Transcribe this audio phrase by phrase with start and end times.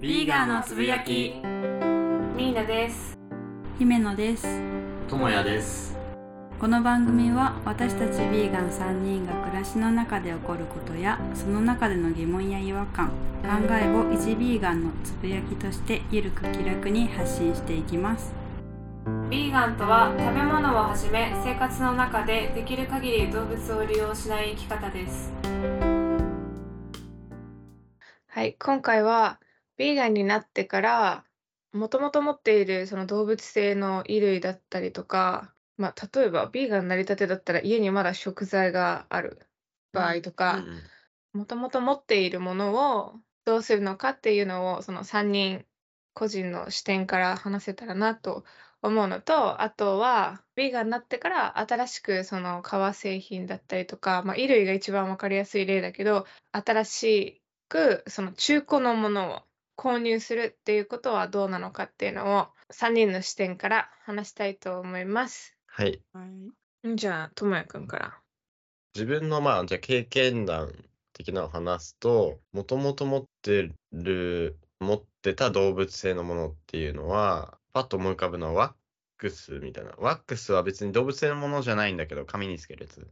[0.00, 1.34] ビーガンのつぶやき
[2.34, 3.18] ミーナです。
[3.78, 4.46] 姫野です
[5.10, 5.94] ともやです
[6.58, 13.12] この番組は私たちビーガン3人が暮らしの中で起こることやその中での疑問や違和感考
[13.72, 18.32] えを一ビーガンのつぶやきとしてゆるく気楽に発信していきます
[19.28, 25.30] ビーガンとは食べ物をはじめ生活の中でできる限り動物を利用しない生き方です。
[28.28, 29.38] はい、今回は
[29.80, 31.24] ビーガンになってから
[31.72, 39.40] もともと持っているその動物性の衣類だったりとか、まあ、例えばビーガンになりたてだったら家にまだ食材がある
[39.94, 40.62] 場合とか
[41.32, 43.14] もともと持っているものを
[43.46, 45.64] どうするのかっていうのをその3人
[46.12, 48.44] 個人の視点から話せたらなと
[48.82, 59.49] 思うのとあとはビーガンになってから新しくその革製品だったりとか、まあ、衣類が一番わかりやすい例だけど新しくその中古のものを
[59.80, 65.56] 購入するっていうことはどうなのかっていうのを3人の視点から話したいと思います。
[65.68, 66.02] はい。
[66.86, 68.20] んじゃあ、ともやくんから。
[68.94, 70.74] 自分のまあじゃあ経験談
[71.14, 78.72] 的なのを話すともともと持ってる持ってた動物性のものっていうのはパッと思い浮かぶのはワッ
[79.16, 79.92] クスみたいな。
[79.96, 83.08] ワックスは別に動物性のものじゃないんだけど髪につけるやつ。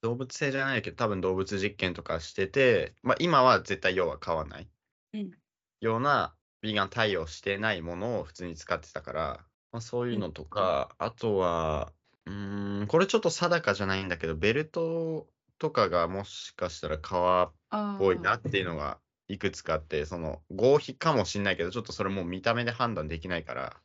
[0.00, 4.68] 動物性じゃないけど多分動物実験とかしてて、まあ、今は絶対要は買わない、
[5.12, 5.41] うん
[5.82, 9.40] ようなビーガン対応してないものを普通に使ってたから、
[9.72, 11.92] まあ、そういうのとか、あとは
[12.26, 15.26] うーんこれちょっと定かじゃないんだけどベルト
[15.58, 23.76] とかがもしかしたら革っあぽいなっていうのがいくつかあってその合皮かもしんないけどちょっとそれもう見た目で判断できないから。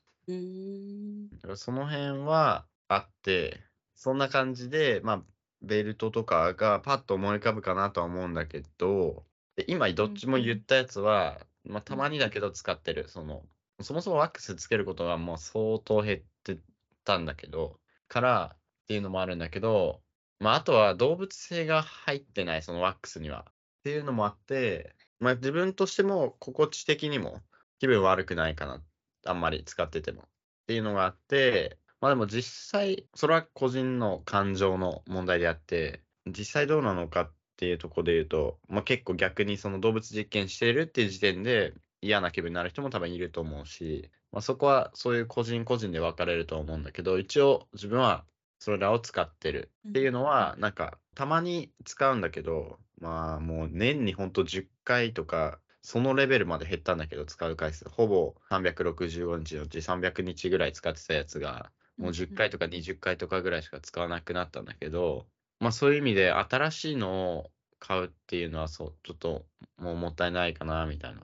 [1.56, 3.62] その辺はあって、
[3.96, 5.24] そんな感じで、まあ、
[5.62, 9.24] ベルトとかがパッと思い浮かぶかなとは思うんだけど、
[9.56, 13.08] で今どっちも言ったやつは、まあ、たまにだけど使ってる。
[13.10, 13.44] その、
[13.82, 16.60] そもそもワックスつけることがもう相当減って
[17.04, 20.02] たんだけど、からっていうのもあるんだけど、
[20.40, 23.46] まあ、あとは動物性が入ってない、そのワックスには。
[23.50, 23.54] っ
[23.84, 27.42] ていうのもあって、まあ、自分としても心地的にも
[27.80, 28.84] 気分悪くないかな。
[29.26, 30.24] あんまり使ってても。
[30.24, 30.26] っ
[30.68, 48.26] ていうのがあって、まあでも実際、それは個人の感情の問題であって、実際どうなのかっていうところで言うと、まあ結構逆にその動物実験してるっていう時点で嫌な気分になる人も多分いると思うし、まあそこはそういう個人個人で分かれると思うんだけど、一応自分は
[48.60, 57.88] それらを使ってるっていうのは、なんかたまに使うんだけど、まあもう年にほんと10回とか、そのレベルまで減ったんだけど、使う回数。
[57.90, 65.28] ほぼ365日のうち300日ぐらい使ってたやつが、もう10回とか20回とかぐらいしか使わなくなったんだけど、
[65.60, 69.46] まあそういう意味で新しいのを買うっていうのはそう、ちょっと
[69.78, 71.22] もうもったいないかな、みたいな。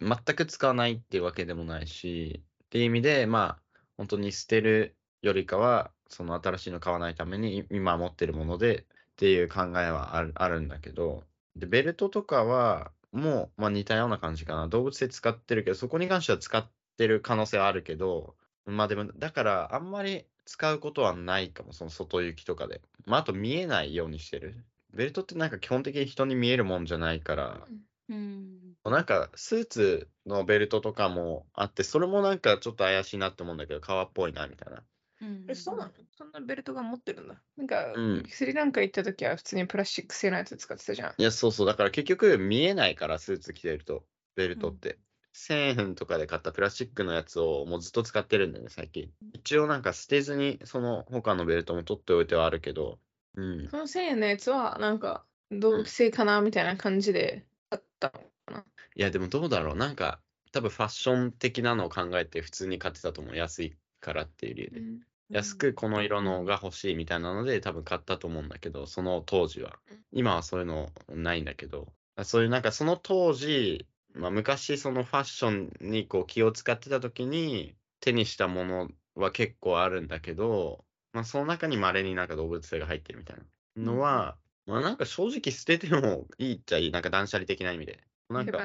[0.00, 8.84] 全く使わないっていうわけでもないし、っていう意味で、まあ本当に捨てるよりかは、その新しいの買わないために今持ってるものでっ
[9.16, 11.24] ていう考えはあるあるんだけど、
[11.56, 14.66] で、ベルトとかは、もう、まあ、似たような感じかな。
[14.66, 18.34] 動物性使ってるけど、そこに関しては使ってる可能性はあるけど、
[18.66, 22.82] まあでも、だから、あんまり使うことはないかも、その外行きとかで。
[23.06, 24.64] まあ、あと見えないようにしてる。
[24.92, 27.66] ベルトってなんか基本的に人に見えるもんじゃないから、
[28.08, 34.82] うんなんかスーツのベルトとかもあって、それもなんかちょっと怪しいなって思うんだけど、革っぽいな、みたいな。
[35.22, 35.92] うんえ、そうなの？
[36.10, 37.42] そんなベルトが持ってるんだ。
[37.56, 41.14] なんか、うんスリランカ行った時は普通にプラスチック製のやつ使ってたじゃん。
[41.16, 41.66] いや、そうそう。
[41.66, 44.04] だから結局見えないから、スーツ着てると、
[44.36, 44.98] ベルトって。
[45.34, 49.10] 1000円とかで買ったプラスチックのやつをもうずっと使ってるんだよね、最近。
[49.32, 52.98] 一応なんか捨てずに、その他のベルトも取っておいてはあるけど、
[53.34, 53.68] うん。
[53.68, 58.12] その1000円のやつは、なんか、動物性かなみたいな感じであった
[58.48, 58.58] の。
[58.94, 59.76] いや、でもどうだろう。
[59.76, 60.20] なんか、
[60.52, 63.36] 多分ファッション的なのを考えて普通に買ってたと思う。
[63.36, 64.82] 安いからっていう理由で。
[65.30, 70.04] 安くこの色のが欲しいみたいなので多分買ったと思うんだけど、その当時はうん。
[70.12, 71.92] 今はそういうのないんだけど、
[72.22, 83.44] そういうなんかその当時、まあ、昔そのファッションにこう気を使ってた時に手にしたものは結構あるんだけど、まあ、その中に稀になんか動物性が入ってるみたいな
[83.76, 84.36] のは、
[84.66, 86.90] まあなんか正直捨ててもいいっちゃいい。
[86.90, 88.00] なんか断捨離的な意味で。
[88.28, 88.58] なんか。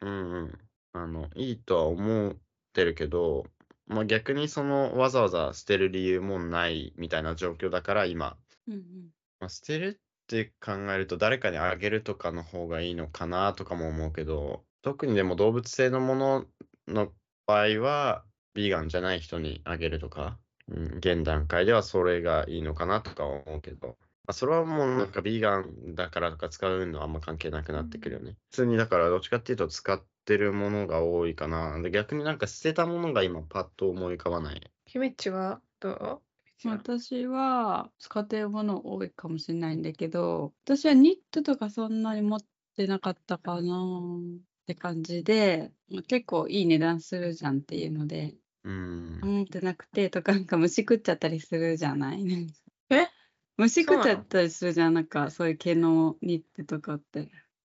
[0.00, 0.58] うんうん。
[0.92, 2.36] あの、いいとは思っ
[2.72, 3.46] てるけど、
[3.86, 16.44] まあ逆にそのわざわざ捨てる理由もないみたいな状況だから今、うんまあ、捨てるって考えると誰かにあげるとかの方がいいのかなとかも思うけど、特にでも動物性のもの
[16.86, 17.08] の
[17.46, 20.38] 場合は、ビーガンじゃない人にあげるとか、
[20.68, 23.94] うん、現段階ではそれがいいのかなとかは思うけど、ま
[24.28, 28.36] あ、それはもうなんかビーガンだからとか使うのはあんま関係なくなってくるよね。
[28.50, 31.80] 普通にだからどっちかっていうと使ってるものが多いかな。
[31.82, 34.62] で逆になんか捨てたものが今パッと思い浮かばない。
[34.86, 36.68] 姫っちはどう？
[36.68, 42.40] 私は使ってるもの多いかもしれないんだけど、私はニットとかそんなに持っ
[42.76, 43.82] てなかったかな
[44.64, 48.34] って感じで、まあ結構いい値段するじゃんっていうので、
[48.64, 49.20] うん。
[49.22, 52.24] 持ってなくてとか、なんか虫食っちゃったりするじゃない？
[52.90, 53.08] え？
[53.58, 57.30] 虫食っちゃったりするじゃん、なんかそういう毛のニットとかって。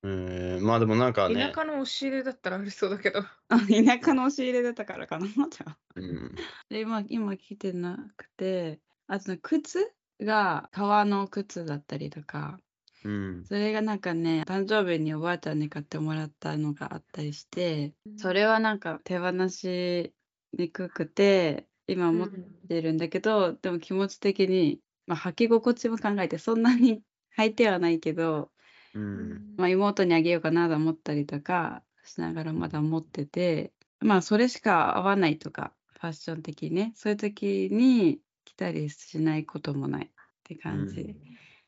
[0.04, 3.20] うん、まあでもなんかね田、舎の押し入れだったらありそうだけど。
[3.20, 3.58] あ、田
[4.02, 5.78] 舎の押し入れだったからかな、じゃあ。
[5.96, 6.36] うん、
[6.70, 9.92] で、今、今着てなくて、あとね靴
[10.22, 12.60] が革の靴だったりとか、
[13.04, 20.14] うん、それがなんかね、誕生日におばあちゃんに買ってもらったのがあったりして、それはなんか手放し
[20.54, 22.30] にくくて、今持っ
[22.68, 27.02] てるんだけど、でも気持ち的に、まあ、履き心地も考えて、そんなに
[27.38, 28.52] 履いてはないけど、
[28.94, 40.10] うん、まあ、妹にあげようかなと思ったりとかしながらまだ持ってて、まあそれしか合わないとか、ファッション的にね、そういう時に着たりしないこともないっ
[40.44, 41.16] て感じ。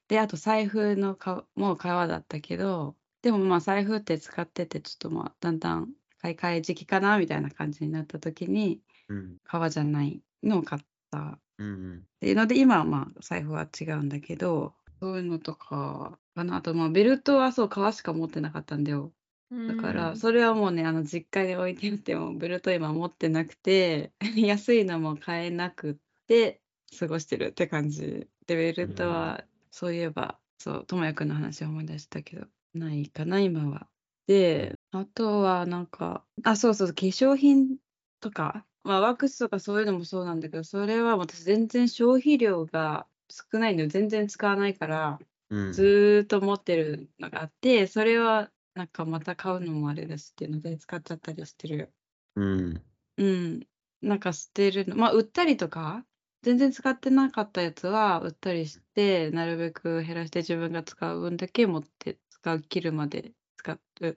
[0.09, 16.57] で、あと財布のかもう革だったけど、でもまあ財布って使ってて、ちょっとまあだんだん買い替え時期かなみたいな感じになった時に、うん、革じゃないのを買ったうん、っていうので、今はまあ財布は違うんだけど、そういうのとかかな。
[16.57, 19.13] あとまあベルトはそう、革しか持ってなかったんだよ。
[19.51, 25.95] だから、それはもうね、あの実家に置いてあっても、ベルト今持ってなくて、 安いのも買えなくっ
[26.27, 26.61] て、
[26.97, 28.27] 過ごしてるって感じ。
[28.45, 33.89] で、ベルトは、そういえば、そう、ともやくんの話を思い出したけど、ないかな、今は。
[34.27, 37.77] で、あとはなんか、あ、そうそう、化粧品
[38.19, 45.19] とか、まあ、ワックスとかそういうのもそうなんだけど、それは私全然消費量が少ないので、全然使わないから、
[45.49, 51.93] うん、ずーっと持ってるのがあって、それはなんかまた買うのもあれだしっていうので使っちゃったりしてる。
[52.35, 52.83] うん、
[53.17, 53.67] うん。
[54.01, 54.95] なんか捨てるの。
[54.95, 56.05] まあ売ったりとか、
[56.41, 64.15] 全然使ってなかったやつは売ったりして、なるべく減らして自分が使う分だけ持って使う切るまで使うっ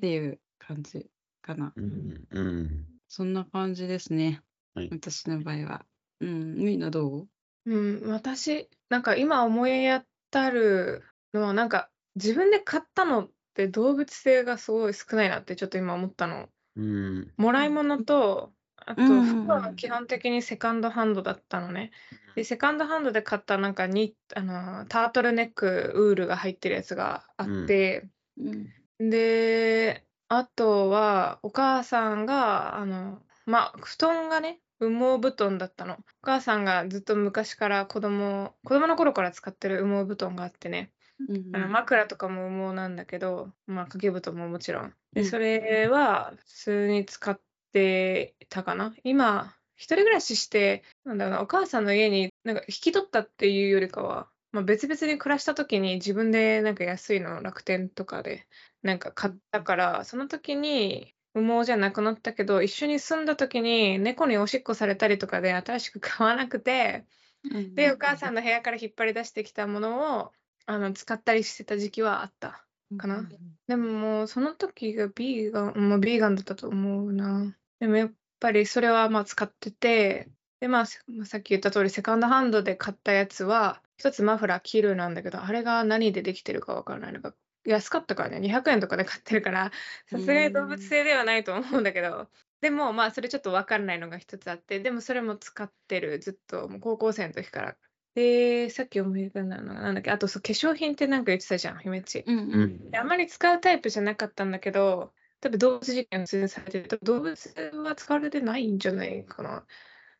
[0.00, 1.06] ていう感じ
[1.40, 1.72] かな。
[1.74, 2.86] うん、うん。
[3.08, 4.42] そんな感じですね。
[4.74, 5.86] はい私の場合は。
[6.20, 6.56] うん。
[6.56, 7.28] みんなどう？
[7.64, 11.02] うん、私、なんか今思い当たる
[11.32, 16.48] のは、なんか自分で買ったのって動物性がすごい少ないなってちょっと今思ったの。
[16.76, 18.52] うん、もらい物と、
[18.86, 21.92] あと服は基本的にセカンドハンドだったのね。
[22.34, 28.72] で、セカンドハンドで買ったなんかに、あの、タートルネックウールが入ってるやつがあって、うん。
[28.98, 34.88] で、あとは、お母さんが、あの、まあ、布団がね、羽
[35.18, 35.94] 毛布団だったの。
[35.96, 44.96] お母さんがずっと昔から子供、子供の頃から使ってる羽毛布団があってね、うんあの枕とかも羽毛なんだけど、まあ、掛け布団ももちろん。
[45.16, 47.40] うで、んそれは普通に使っ
[47.76, 48.94] てたかな？
[49.04, 58.46] 今、一人暮らしして、なんだろうな、お母さんの家になんか引き取ったっていうよりかは、まあ、別々に暮らした時に自分でなんか安いのを楽天とかで
[58.82, 67.04] なんか買ったから、その時に羽毛じゃなくなったけど、一緒に住んだ時に猫におしっこされたりとかで新しく買わなくて、
[67.50, 70.32] うんで、お母さんの部屋から引っ張り出してきたものを
[70.64, 72.62] あの使ったりしてた時期はあった。
[72.96, 73.28] かな
[73.66, 77.52] でももうその時がビーガン、まあ、ビーガンだったと思うな。
[77.80, 80.28] でもやっぱりそれはまあ使ってて、
[80.60, 87.12] でまあさっき言った通りセカンドハンドで買ったやつは、一つマフラーキルなんだけど、あれが何でできてるかわからない。
[87.12, 89.72] のが安かったからね、200円とかで買ってるから、
[90.10, 92.28] さすがに動物性ではないと思うんだけど、
[92.60, 97.76] でもまあそれちょっとわからないのが一つあって、でもそれも使ってる、ずっともう高校生の時から。
[98.14, 102.24] で、さっき思い浮かんだのがなんだっけ、あとそう化粧品ってなんか言ってたじゃん、姫っち。
[102.26, 109.66] うんううんあんまり使うタイプじゃなかったんだけど、多分動物実験通されてると動物は使われてないんじゃないかな。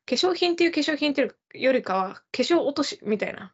[0.07, 3.53] 化粧品っていう化粧品っていうよりかは、化粧落としみたいな。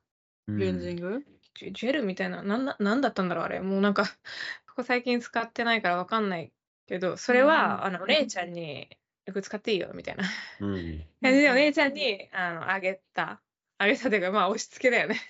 [0.48, 1.24] うんクレンジング？
[1.54, 2.42] ジェルみたいな。
[2.42, 3.60] なんだなんだったんだろう、あれ。
[3.60, 4.04] もうなんか、
[4.68, 6.52] ここ最近使ってないからわかんない
[6.86, 8.88] けど、それは、あの、お姉ちゃんに
[9.24, 10.24] よく使っていいよ、みたいな
[10.60, 13.40] うん、感 じで、お姉ちゃんにあのあげた。
[13.78, 15.20] あげたというか、まあ、押し付けだよね。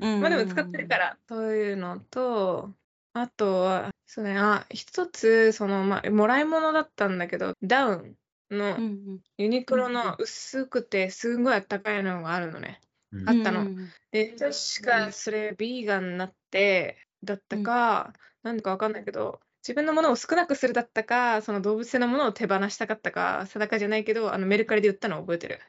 [0.00, 2.74] うん まあでも使ってるから、そういうのと、
[3.18, 8.16] あとは、そうね、あ、一つ、その、まあ、もらい物だったんだけど、ダウン
[8.50, 9.20] のうんうん。
[9.38, 12.80] ユニクロの薄くてすごいあったかいのがあるのね。
[13.12, 13.28] うん。
[13.28, 13.60] あったの。
[13.60, 14.50] うんで、確
[14.82, 25.60] かそれビーガンになってだったか、なんだかわかんないけど、自分のものを少なくするだったか、その動物性のものを手放したかったか、定かじゃないけど、あのメルカリで売ったのを覚えてる。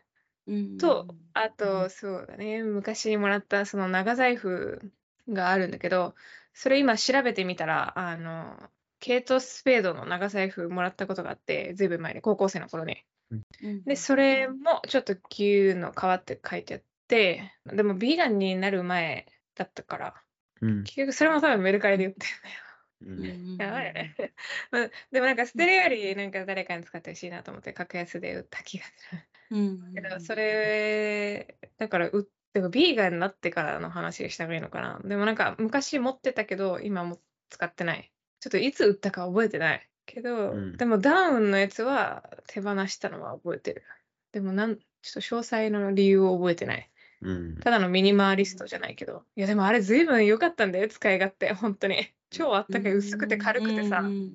[0.48, 0.78] うん。
[0.78, 4.92] と、あと、そうだね、昔もらったその長財布
[5.30, 6.16] があるんだけど、
[6.58, 8.58] それ今調べてみたら、あの、
[9.00, 13.04] ケイト・スペードの長財布もらったことがあって、ずいぶん前に、高校生の頃に。
[13.62, 20.24] うんで、それもちょっと牛の皮って書いてあって、でもビーガンになる前だったから、
[20.62, 20.84] うん。
[20.84, 22.26] 結局それも多分メルカリで売って
[23.06, 23.38] るんだよ。
[23.64, 24.16] やばいよね。
[24.72, 29.22] まあでもなんか捨てるよりなんか誰かに使ってほしいなと思って格安で売った気がする。
[29.52, 35.00] うん けどそれだからうでもビーガンになってからの話した方がいいのかな。
[35.04, 38.12] でもなんか昔持ってたけど今も使ってない。
[38.40, 43.84] ちょっといつ売ったか覚えてないけど、うんでもダウンのやつは手放したのは覚えてる。
[44.32, 46.90] でもなんちょっと詳細の理由を覚えてない。
[47.22, 47.58] うん。
[47.58, 49.24] ただのミニマリストじゃないけど。
[49.36, 51.54] いやでもあれ随分良かったんだよ、使い勝手。
[51.54, 52.08] 本当に。
[52.30, 54.32] 超あったかい、薄くて軽くてさうん。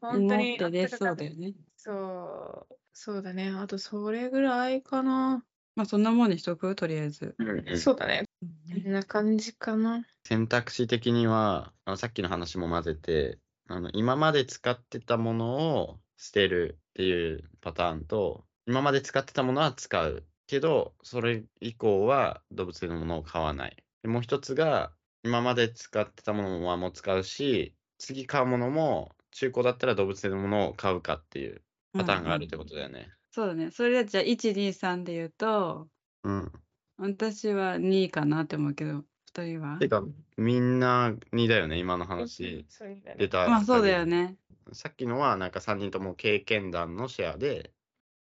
[0.00, 1.54] 本当にあったかかったそうだよね。
[1.76, 3.50] そう、そうだね。
[3.50, 5.44] あとそれぐらいかな。
[5.76, 6.74] まあそんなもんにしとく？
[6.74, 7.34] とりあえず。
[7.38, 8.24] うんそうだね。
[8.40, 10.04] こんな感じかな。
[10.24, 13.38] 選択肢的には、あのさっきの話も混ぜて、
[13.68, 23.76] あの今まで使ってたものを捨てるっていうパターンと、今まで使ってたものは使うけど、それ以降は動物性のものを買わない。
[24.02, 24.92] でもう一つが、
[25.24, 31.62] 今まで使ってたものはもう使うし、次買うものも中古だったら動物性のものを買うかっていう
[31.96, 33.08] パターンがあるってことだよね。
[33.34, 33.70] そうだね。
[33.72, 35.90] それじゃあ1、2、3で言うと、
[36.22, 36.52] うん。
[36.96, 39.78] 私は2かなって思うけど、2人は？
[39.78, 40.02] てか、
[40.36, 43.50] みんなにだよね、今の話そうだね出た。
[43.50, 44.06] まあそうだよ。
[44.06, 44.38] ね。
[44.74, 47.72] さっきのはなんか3人とも経験談のシェアで、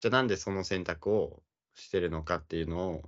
[0.00, 1.42] じゃあなんでその選択を
[1.75, 3.02] してるのかっていうのを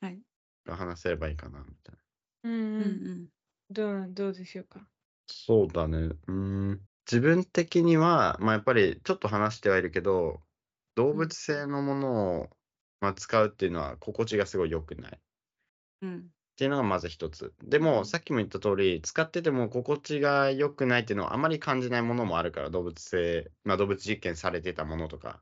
[0.00, 0.22] はい。
[0.68, 2.00] 話せればいいかなみたいな。
[2.42, 3.28] うんううんん。
[3.70, 4.88] どう、どうでしょうか？
[5.26, 5.98] そうだね。
[5.98, 6.32] うー
[6.74, 6.88] ん。
[7.10, 10.42] 自分的には、まあやっぱりちょっと話してはいるけど、
[10.98, 12.48] 動物性のものを、
[13.00, 15.20] まあ、使うっていうのは心地がすごい良くない。
[16.02, 16.18] うん。
[16.18, 16.22] っ
[16.56, 17.54] ていうのがまず一つ。
[17.62, 25.40] でも、さっきも言った通り、使ってても心地が良くないっていうのはあまり感じないものもあるから、動物性、まあ動物実験されてたものとか。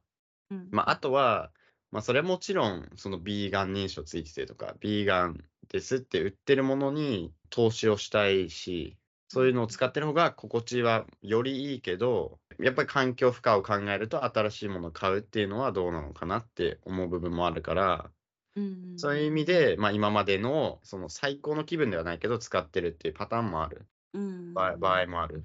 [0.50, 0.68] うん。
[0.70, 1.50] まあ、あとは、
[1.90, 8.98] まあ、それはもちろん、そのビーガン認証ついててとか、ビーガンですって売ってるものに投資をしたいし、
[9.28, 18.11] そういうのを使ってる方が心地はよりいいけど、やっぱり環境負荷を考えると新しいものを買うっていうのはどうなのかなって思う部分もあるから、
[18.56, 23.87] うんうんそういう意味で、まあ、今までのその最高の気分ではないけど使ってるっていうパターンもある。
[24.14, 25.45] うん場合もある。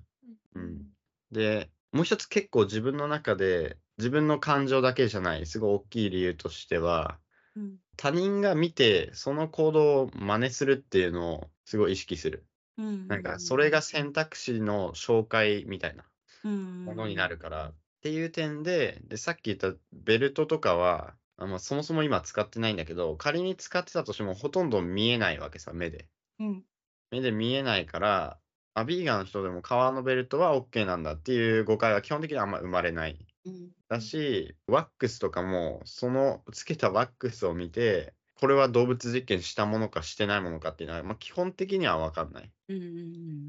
[0.55, 0.83] うん。
[1.31, 7.19] で、もう一つ結構自分の中で、自分の感情だけじゃない、すごい大きい理由としては、
[7.55, 12.47] うん他人が見てその行動を真似するっていうのをすごい意識する。
[12.77, 16.05] うんなんかそれが選択肢の紹介みたいな
[16.43, 17.73] うんものになるから。
[18.01, 26.07] っていう点で、で、さっき言ったベルトとかは、あまあ、そもそも今使ってないんだけど、仮に使ってたとしてもほとんど見えないわけさ、目で。
[26.39, 26.63] うん
[27.11, 28.39] 目で見えないから、
[28.73, 33.27] あ、ビーガンの人でも革のベルトは OK なんだっていう誤解は基本的にはあんま生まれない。
[33.45, 42.51] うんだし、ワックスとかも、そのつけたワックスを見て、これは動物実験したものかしてないものかっていうのは、まあ、基本的には分かんない。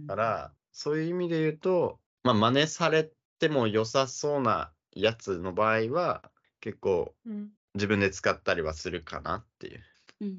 [0.07, 6.31] から、そういう意味で言うと、まあ、真似されても良さそうなやつの場合は、
[6.61, 7.49] 結構うん。
[7.75, 9.81] 自分で使ったりはするかなっていう。
[10.21, 10.37] うんうん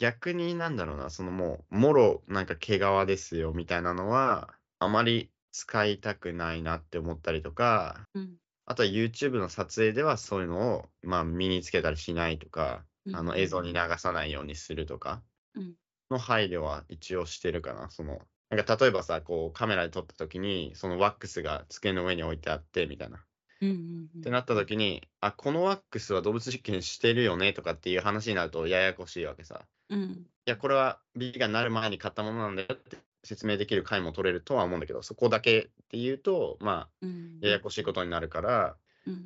[0.00, 8.34] 逆になんだろうな、そのもう、もろなんか毛皮ですよみたいなのは、あまり使いたくないなって思ったりとか、うん
[8.66, 15.22] あとは YouTube の撮影ではそういうのを、まあ、身につけたりしないとか、うんあの映像に流さないようにするとか
[15.54, 15.74] うん
[16.10, 17.90] の配慮は一応してるかな。
[17.90, 18.20] その
[18.50, 23.24] なんか例えばさ、こうカメラで撮った時に、そのワックスが机の上に置いてあってみたいな。
[23.60, 29.66] うんうんってなった時に、あ、このワックスは動物実験してるよねとかっていう話になるとややこしいわけさ。
[29.88, 38.74] うんいや、これはビーガンになる前に買ったものなんだよって説明できる回も取れるとは思うんだけど、そこだけっていうと、まうんあ、ややこしいことになるから、うん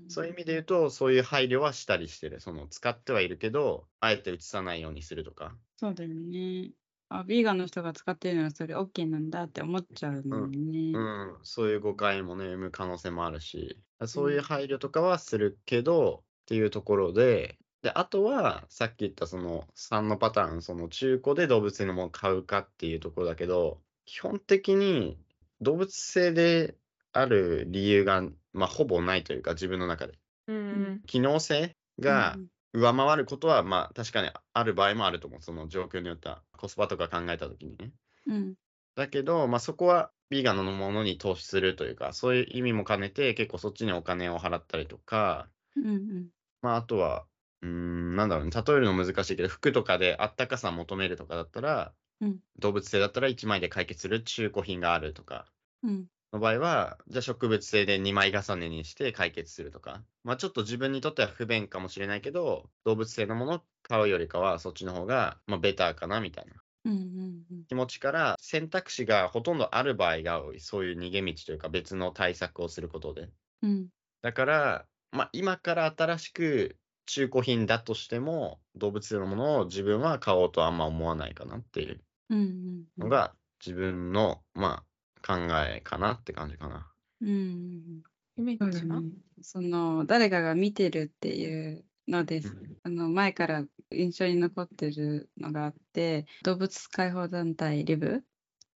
[0.09, 2.41] そういう意味で言うと、そういう配慮はしたりしてる。
[2.41, 5.57] その、使ってはいるけど、あえて映さないようにするとか。
[5.77, 6.73] そうだよね。
[7.11, 10.93] あ、ビーガンの人が使ってるのはそれ OK なんだって思っちゃうもんね。
[10.95, 25.19] うん、そういう誤解もね、生む可能性もあるし、そういう配慮とかはするけど、っていうところで、で、あとは、さっき言ったその3のパターン、その中古で動物性のものを買うかっていうところだけど、基本的に
[25.61, 26.75] 動物性で
[27.21, 28.23] ある理由が、
[28.53, 30.19] まあ、ほぼないというか、自分の中で。
[30.47, 31.03] うん。
[31.07, 35.43] 機能性がうん上回ることは、まあ、確かにある場合もあると思う。
[35.43, 37.93] その状況によっては、コスパとか考えたときにね。
[38.27, 38.55] うん
[38.95, 46.29] だけど、まあ、そこはビーガンのものに投資するというか、そういう意味も兼ねて、結構そっちにお金を払ったりとか、うんうん
[46.61, 47.25] まあ、あとは、
[47.63, 55.47] うーん、なんだろうね、例えるの難しいけど、服とかであったかさ求めるとかだったら、うん動物性だったら1枚で解決する中古品があるとか
[55.85, 66.63] うんの場合は、じゃあ植物性で2枚重ねにして解決するとか、まあちょっと自分にとっては不便かもしれないけど、動物性のものを買うよりかは、そっちの方が、まあ、ベターかなみたいな。
[66.85, 73.31] うんうん気持ちから、選択肢がほとんどある場合が多い、そういう逃げ道というか別の対策をすることで。
[73.63, 73.89] うん。
[74.23, 82.87] だから、まあ、今から新しく中古品だとしても、動物性のものを自分は買おうとはあんま思わないかなっていううんうん。
[82.99, 84.88] のが自分の、まあ、
[85.19, 85.35] 考
[85.67, 86.91] えかなって感じかな。
[87.21, 88.03] うんうん
[88.37, 89.03] イメージは？
[89.43, 92.55] その誰かが見てるっていうのです。
[92.85, 98.23] あの前から印象に残ってるのがあって動物解放団体リブ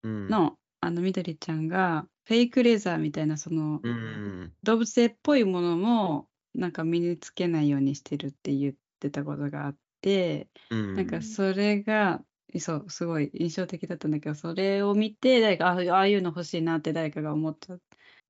[0.02, 0.28] うん。
[0.28, 4.52] の、あのみどりちゃんがフェイクレザーみたいなそのうん。
[4.62, 10.96] 動物性っぽいものもなんか身につけないようにしてるって言ってたことがあって、うん。
[10.96, 12.22] なんかそれが
[12.58, 17.80] そうすごい印象的だったんだけどそれを見て誰かあああいうの欲しいなって誰かが思っちゃっ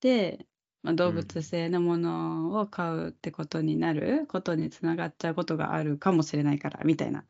[0.01, 0.47] て、
[0.83, 7.25] まあ、動物性のものを買うってことになることにつながっちゃうことがあるかもしれないからみたいな。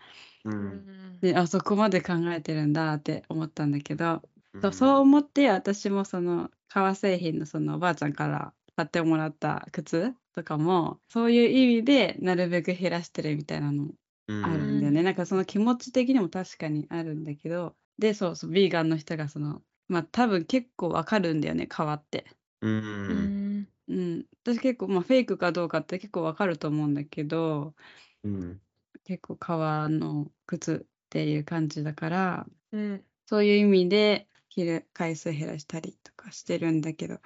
[0.45, 0.51] う。
[0.51, 0.57] うん。
[0.57, 4.23] んであそこまで考えてるんだって思ったんだけど、
[4.55, 4.63] うん。
[4.63, 13.89] そうそう思って私もその革製品のそのおばあちゃんから買ってもらった靴とかもそういう意味でなるべく減らしてるみたいなの
[14.31, 14.45] うん。
[14.45, 17.77] あるんだよね、なんかその気持ち的にも確かにあるんだけど。
[17.99, 22.25] でそうそうビーガンの人がそのまあ多分結構わかるんだよね皮って。
[22.63, 22.69] う。
[22.69, 23.61] うん。
[23.61, 27.75] んうん、私結構、まあ、フェイクかどうかって結構わかると思うんだけど。
[28.25, 28.61] うん。
[29.05, 32.47] 結構革の靴っていう感じだから。
[32.73, 33.05] うん。
[33.27, 37.21] そういう意味で着る回数減らしたりとかしてるんだけど。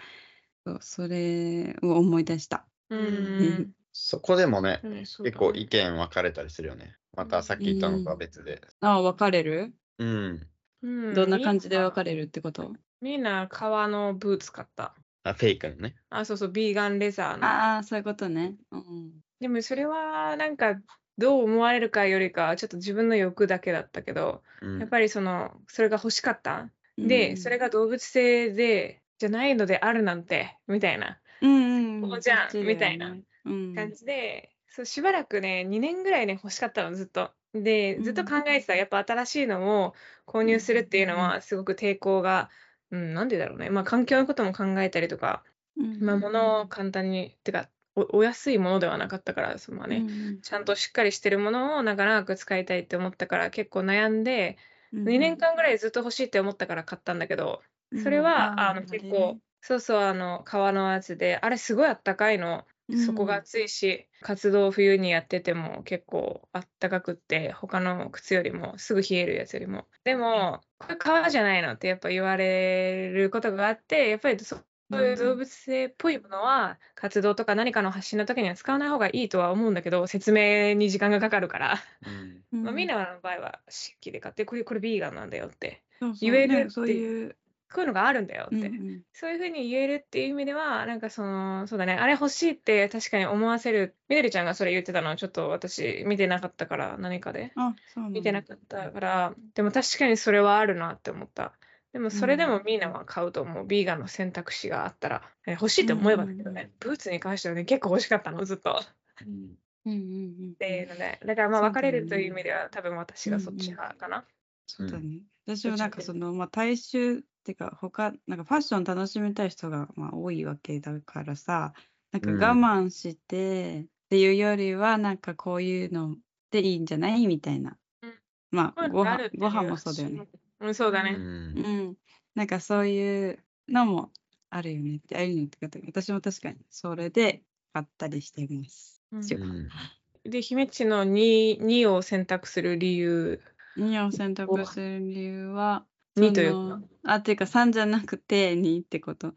[0.66, 2.66] そうそれを思い出した。
[2.88, 6.96] うんそこでもね、結構意見分かれたりするよね。
[7.16, 8.60] またさっき言ったのとは別で。
[8.80, 9.72] あ分かれる？
[9.98, 10.46] うん。
[10.82, 12.72] うんどんな感じで分かるれるってこと？
[13.00, 14.96] みんな革のブーツ買った。
[15.22, 15.94] あ、フェイクのね。
[16.10, 17.46] あ、そうそう、ビーガンレザーの。
[17.46, 18.56] ああそういうことね。
[18.72, 20.74] うんでもそれはなんか
[21.16, 24.78] どう思われるかよりかはちょっと自分の欲だけだったけど、うん。
[24.80, 26.68] やっぱりそのそれが欲しかった？
[26.98, 37.30] うんで、それが動物性でじゃないのであるなんてみたいなうんうんここじゃんみたいなうん感じで、そうしばらくね2年ぐらいね欲しかったのずっと。
[37.54, 39.94] でずっと考えてた、やっぱ新しいのを
[40.26, 42.50] 購入するっていうのはすごく抵抗が、
[42.90, 43.70] うん、なんでだろうね。
[43.70, 45.44] まあ環境のことも考えたりとか、
[45.76, 54.58] うんまあ物を簡単にてかおお安いものではなかったからそのまあね、うんちゃんとしっかりしてるものを長々く使いたいって思ったから結構悩んで、
[54.92, 57.62] うん2年間ぐらいずっと欲しいって思ったから買ったんだけど、
[58.00, 69.86] それは、あの結構、そうそうあの革のやつであれすごいあったかいの底が厚いし、活動を冬にやってても結構あったかくって他の靴よりもすぐ冷えるやつよりも。
[70.04, 74.56] でもこれ革じゃないのってやっぱ言われることがあってやっぱりそ
[74.90, 82.44] そういう動物性っぽいものは活動とか何かの発信の時には使わない方がいいとは思うんだけど説明に時間がかかるから、うん。
[82.62, 86.84] まあ、みんなの場合は漆器で買ってこれこれビーガンなんだよってそうそう言えるねそう。
[86.84, 87.36] っていう、
[87.74, 89.02] こういうのがあるんだよって、うんうん。
[89.12, 97.52] そういうふうに言えるっていう意味では、なんかその、そうだね、あれ欲しいって確かに思わせる、みどりちゃんがそれ言ってたのはちょっと私見てなかったから、何かで。
[97.56, 98.18] あそうなんだ。
[98.18, 101.52] 見てなかったから、でも確かにそれはあるなって思った。
[101.92, 103.66] でもそれでもみんなは買うと思う。
[103.66, 105.22] ビーガンの選択肢があったら。
[105.46, 108.82] え欲しいって思えばだけどね、ブーツに関してはね、結構欲しかったの、ずっと。
[109.24, 109.56] うん。
[109.86, 114.24] うんうんうんっていうので、だからまあ分かそうだよねれるという意味では、多分私がそっち派かな。
[114.66, 115.20] そうだうんね。
[115.46, 121.74] 私もなんかその、まあ、大衆っていうか、他、なんかファッション楽しみたい人が、まあ、多いわけだからさ、
[122.12, 126.16] なんかうん我慢してっていうよりは、なんかこういうの
[126.50, 127.26] でいいんじゃない？
[127.26, 128.20] みたいなうん。
[128.50, 130.28] まあ、ご飯ご飯もそうだよね。。
[130.60, 131.24] うん、そうだね。
[131.54, 131.98] うんうん。
[132.34, 134.12] なんかそういうのも
[134.50, 139.02] あるよねって、ああいうのってか、私も確かにそれで買ったりしてます。
[139.12, 139.90] うん
[140.24, 143.42] で、姫っちの 2, 2を選択する理由。
[143.76, 149.34] 2を選択する理由は、2というかそのあ、っていうか3じゃなくて2ってこと。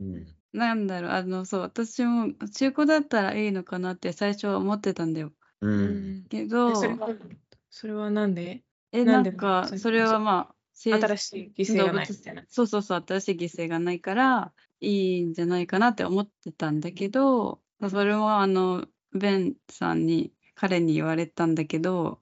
[0.00, 5.32] うんなんだろう、あの、そう、私も中古だったらいいのかなって最初は思ってたんだよ。
[5.60, 7.08] ううんんけど、それは
[7.70, 8.64] それはなんで？
[8.92, 12.44] え、なんんか、そうそれはまあ、生新しい犠牲がないみたいな。
[12.48, 18.86] そうそうそう、新しい犠牲がないからいいんじゃないかなって思ってたんだけど、それもあの、
[19.18, 22.20] ベンさんに、彼に言われたんだけど、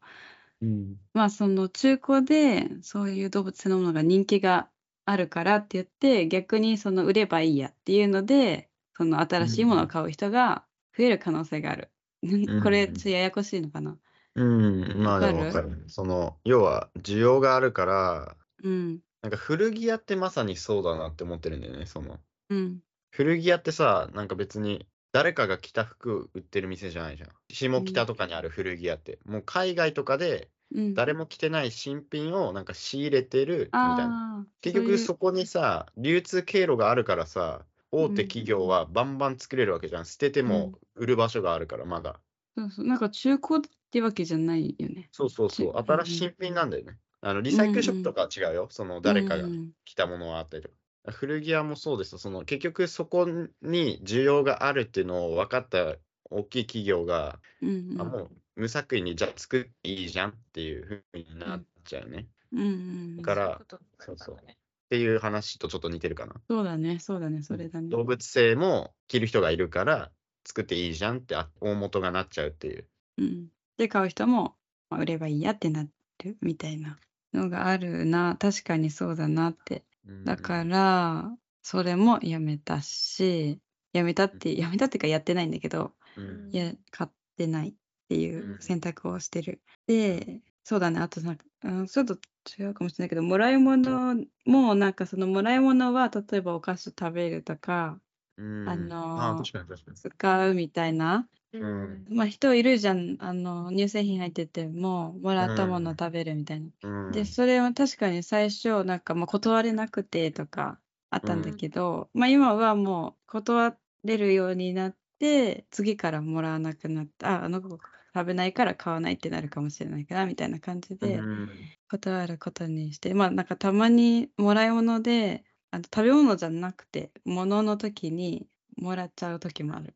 [0.63, 4.69] うんまあその中古でそういう動物性のものが人気が
[5.07, 10.65] あるからって言って逆にその売ればいいやっていうのでその新しいものを買う人が
[10.97, 11.91] 増える可能性がある
[12.27, 13.97] んこれちょっとややこしいのかな？
[14.37, 15.85] うん、まあでもわわかかる。
[15.89, 19.01] その、要は需要があるから、うん。
[19.23, 21.87] なんか古着屋ってまさにそうだなって思ってるんだよね。
[21.87, 22.79] その、うん。
[23.11, 27.31] 古着屋ってさ、なんか別に誰かが着た服売ってる店じゃないじゃん。
[27.49, 29.19] 下北とかにある古着屋って。
[29.25, 30.95] もう海外とかでうん。
[30.95, 34.47] 誰も着てない新品をなんか仕入れてるみたいな。
[34.65, 40.07] ういう局そこにさ、流通経路があるからさ、大手うん企業はバンバン作れるわけじゃん。
[40.07, 42.21] 捨てても売る場所があるから、まだ。
[42.57, 42.87] そうそう。
[42.87, 45.09] なんか中古ってわけじゃないよね。
[45.13, 45.69] そうそうそう。
[45.71, 46.99] うん新しい新品なんだよね。
[47.23, 48.69] あのリサイクルショップとかは違うよ。
[48.71, 50.75] その誰かがうん着たものはあったりとか。
[51.07, 52.19] 古着屋もそうですよ。
[52.19, 53.27] その結局そこ
[53.63, 55.97] に需要があるっていうのを分かった
[56.31, 58.01] 大きい企業が、うんうん。
[58.01, 62.27] あもう無作為にじゃあ作っていいじゃんっていうふうになっちゃうね。
[62.53, 63.17] うんうん。
[63.17, 64.55] だからそうそうそうっ
[64.91, 66.35] ていう話とちょっと似てるかな。
[66.49, 67.89] そうだね、そうだね、それだね。
[67.91, 70.11] 動物性も着る人がいるから
[70.45, 72.89] 作っていいじゃんってあ大元がなっちゃうっていう。
[73.19, 73.49] うん。
[73.77, 74.57] で、買う人も、
[74.91, 75.87] まあ売ればいいやってな
[76.25, 76.99] るみたいな
[77.33, 78.37] のがあるな。
[78.41, 79.85] 確かにそうだなって。
[80.07, 83.61] うんだから、それもやめたし、
[83.93, 86.51] やめたって、やめたっていうかやってないんだけど、うん。
[86.53, 87.75] いや、買ってないっ
[88.09, 88.59] ていううん。
[88.61, 89.63] 選択をしてる。
[89.87, 92.15] で、そうだね、あとなんか、うん、ちょっと
[92.59, 94.15] 違うかもしれないけど、もらい物
[94.47, 98.01] も、なんかそのもらい物は、例えばお菓子食べるとか、
[98.37, 98.67] うん。
[98.67, 99.51] あの。
[99.95, 102.07] 使うみたいな、ん。
[102.09, 105.97] まあ人いるじゃん、あの、乳製品入ってても、もらったものうん。
[105.99, 106.71] 食べるみたいな。
[106.83, 107.13] うん。
[107.13, 117.69] で、それは確かに最初、なんかまあ断れなくてとかあったんだけど、まあ今はもう断れるようになって、次からもらわなくなった、あ、あの子
[118.15, 121.77] 食べないから買わないってなるかもしれないから、みたいな感じでうん。
[121.89, 129.95] 断ることにして、まあなんかたまにもらい物で、あの食べ物じゃなくて、物の時にもらっちゃう時もある。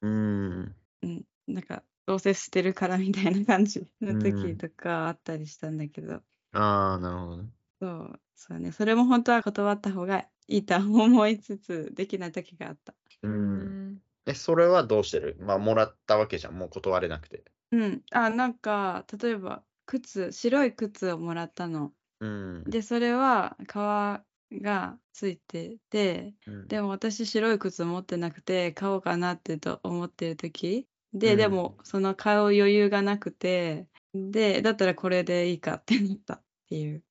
[0.00, 7.58] うんうん、なんか、どうせ捨てるからみたいな感じのうん時とかあったりしたんだけど、ああ、なるほどね。
[7.80, 12.94] そう、そうね、それも本当は断った方がいいとは思いつつ、できない時があった。
[13.22, 13.28] う。
[13.28, 15.36] うんんえ、それはどうしてる？
[15.40, 16.54] まあ、もらったわけじゃん。
[16.58, 17.44] もう断れなくて。
[17.72, 21.94] うん、あ、なんか、例えば、靴、白い靴をもらったの。
[22.20, 22.64] うん。
[22.66, 26.68] で、それは革がついてて、うん。
[26.68, 30.88] でも私白い靴持ってなくて買おうかなってと思ってる時。
[31.12, 31.38] で、うん。
[31.38, 37.04] でもその買う余裕がなくてでだったらこれでいいかってなったっていう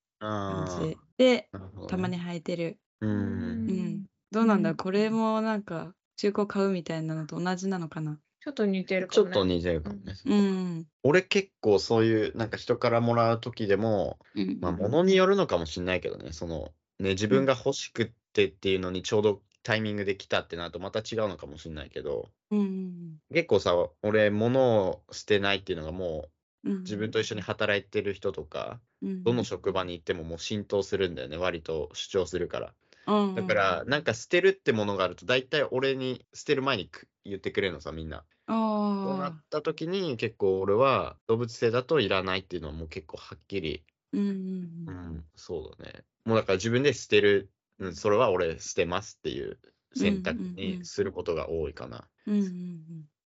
[0.47, 0.97] 感あじ。
[1.17, 1.87] でね。
[1.87, 3.07] たまに履いてる、う。
[3.07, 3.67] うん。
[3.73, 4.77] ん、どうなんだ、うん。
[4.77, 8.19] これもなんか中古買うみたいなのと同じなのかな？
[8.41, 9.31] ちょっと似てるちょかもね。
[9.31, 10.13] っと似てるかもね。
[10.25, 10.87] うん。
[11.03, 14.59] 俺結構そういう、なんか人からもらう時でも、うん。
[14.61, 26.29] まあ、物によるのかもしれないけどね、その、ね、自分が欲しくってっていうのにちょうどタイミングで来たってなるとまた違うのかもしれないけど、うん結構さ、俺、物を捨てないっていうのがも
[26.63, 32.73] うんう、自分と一緒に働いてる人とか、うんどの職場に行ってももう浸透するんだよね、割と主張するから。
[33.07, 38.25] うんだから、なんか捨てるってものがあると、大体俺に捨てる前にく言ってくれるのさ、みんな。
[38.47, 44.87] そうなあった時に、結構俺は動物性だといらないっていうのはもう結構はっきり、ーうん。
[44.87, 46.05] うん、そうだね。
[46.27, 49.57] もうだから自分で捨てる、うん、それは俺捨てますっていう
[49.95, 52.05] 選択にすることが多いかな。
[52.27, 52.83] うんうんうん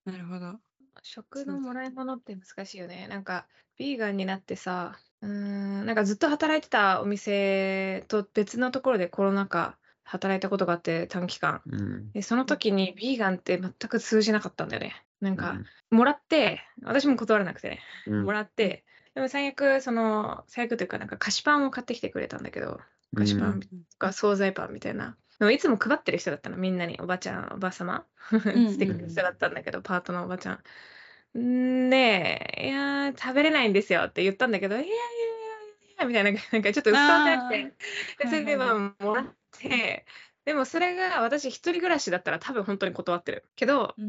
[0.05, 0.59] なるほど
[1.03, 3.07] 食のもらい物って難しいよね。
[3.07, 3.45] なんか、
[3.77, 11.61] ビーガンになってさ、うーん、なんかずっと働いてたお店と別のところでコロナ禍働いたことがあって短期間。
[11.69, 12.11] うん。
[12.11, 14.95] で、その時にビーガンって全く通じなかったんだよね。
[15.21, 18.83] なんか、うんもらって、私も断らなくてね、うんもらって、
[19.19, 22.79] でも最悪、その、最悪というか、なんか菓子パンを買ってきてくれたんだけど、
[23.15, 25.17] 菓子パうんンとか惣菜パンみたいな。
[25.39, 27.95] でもいつも配ってる人だったの、みんなに、おばちゃん、おばさま。
[27.97, 28.05] ん
[28.71, 31.37] してくれる人だったんだけど、パートのおばちゃん。
[31.37, 37.75] んで、いやー、食べれないんですよって言ったんだけど、いやいやいやいや、みたいな、なんかちょっと伝わってなくて、
[38.19, 40.05] でそれでまあもらって、
[40.45, 43.51] でもそれが私一人暮らしだったら多分本当に断ってる。
[43.57, 43.99] けど、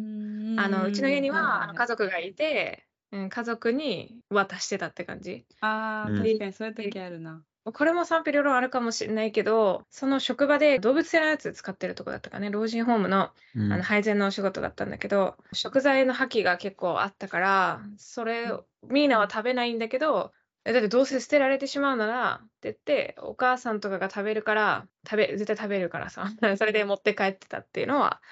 [0.56, 5.44] あのうちの家にはあの家族がいて、うん、家族に渡してたって感じ。
[5.60, 7.42] ああ、うん確かにそういう時あるな。
[7.64, 20.32] これも賛否両論あるかもしれないけど、その職場で動物性のやつ使ってるとこだったかね、老人ホームのうんあの配膳のお仕事だったんだけど、食材の破棄が結構あったから、それをミーナは食べないんだけど、
[20.64, 28.22] えだってどうせ捨てられてしまうならって言って、お母さんとかが食べるから、食べ絶対食べるからさ、 それで持って帰ってたっていうのは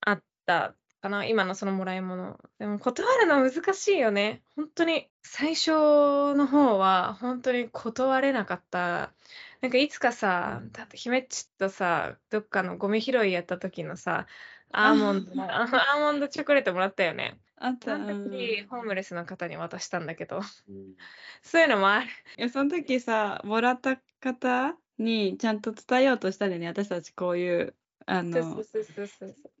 [0.00, 2.38] あったかな、今のそのもらい物。
[2.58, 4.42] でも断るのは難しいよね。
[4.56, 9.12] 本当に最初の方は本当に断れなかった。
[9.60, 14.26] なんかいつかさ、だって姫っちとさ、どっかのゴミ拾いやった時のさ、
[14.72, 17.38] アーモンド、アーモンドチョコレートもらったよね。
[17.56, 17.96] あった。
[17.96, 20.94] そのうん時、ホームレスの方に渡したんだけど、うん
[21.42, 22.06] そういうのもある。
[22.38, 26.68] いや、その時さ、もらった方にちゃんと伝えようとしたんだよね。
[26.68, 27.74] 私たちこういう、
[28.10, 28.62] あの。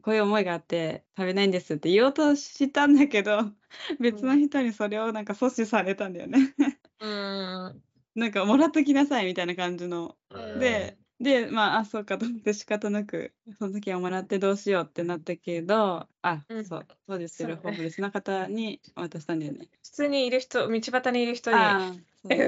[0.02, 3.52] こういう思いがあって食べないんですって言おうとしたんだけど、
[4.00, 6.54] 別の人にそれをなんか阻止されたんだよね。
[7.00, 7.82] うーん。
[8.16, 10.16] なんかもらっときなさいみたいな感じの。
[10.30, 19.68] うんで、で、まあ、あ、そうかと思って仕方なく、その時はもらってどうしようってなったけど、あ、うんそう、そうでするそうねホームレスな方に渡したんだよね。
[19.82, 21.58] 普通にいる人、道端にいる人に、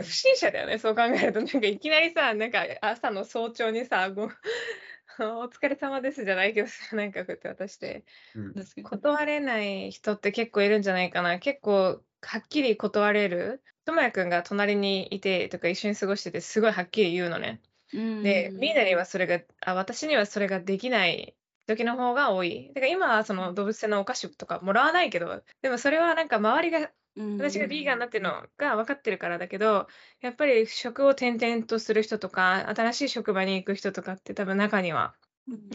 [0.02, 1.40] 不審者だよね、そう考えると。
[1.40, 4.30] なんかいきなりさ、なんか朝の早朝にさ、ご
[5.40, 8.04] お疲れ様ですじゃないけどさ、なんかこうやって渡して。
[8.34, 8.82] うん。
[8.82, 11.38] 断れない人って結構いるんじゃないかな。
[11.38, 13.62] 結構はっきり断れる。
[13.84, 17.60] ともやくんが隣にいてとか一緒に過ごしててすごいはっきり言うのね。
[17.92, 22.68] で、うんみんなにはそれが、あ、私にはそれができない時の方が多い。
[22.74, 26.90] だから今はその動物性のお菓子とかもらわないけど、でもそれはなんか周りが
[27.38, 29.88] 私がビーガンだっていうのが分かってるからだけど、
[30.20, 35.16] やっぱり職を転々とする人とか、新しい職場に行く人とかって多分中には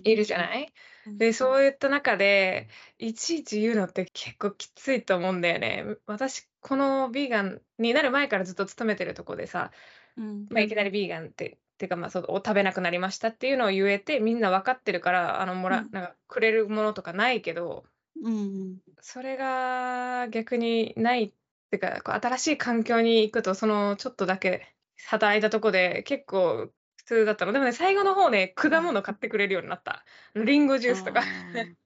[0.04, 0.74] いるじゃない？
[1.20, 2.70] で、そういった中で、
[3.00, 5.86] いちいち言うのって結構きついと思うんだよね。
[6.08, 9.72] 私、このビーガンになる前からずっと勤めてるとこでさ、
[10.18, 10.48] うん。
[10.50, 15.90] まあ、いきなりビーガンって、てかまあそうを食べなくなりましたっていうのを言えて、みんな分かってるから、あのもら、うん。
[15.92, 17.86] なんかくれるものとかないけど、
[18.24, 21.34] うんそれが逆にないっ
[21.70, 24.76] てか、こう新しい環境に行くと、そのちょっとだけ
[25.06, 27.54] 働いたとこで結構普通だったの。
[27.54, 30.04] でもね、最後の方ね、果物買ってくれるようになった。
[30.36, 31.24] リンゴジュースとか。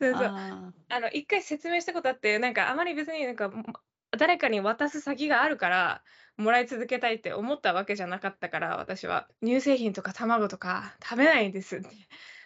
[0.00, 0.24] そうそう。
[0.24, 3.64] ああの、一回説明したことあって、なんかあまり別になんか、も
[4.16, 6.04] 誰かに渡す先があるから、
[6.36, 9.28] もらい続けたいって思ったわけじゃなかったから、私は。
[9.42, 11.88] 乳製品とか卵とか食べないんですって。